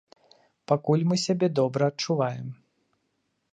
Пакуль 0.71 1.03
мы 1.11 1.15
сябе 1.25 1.47
добра 1.61 1.91
адчуваем. 1.93 2.51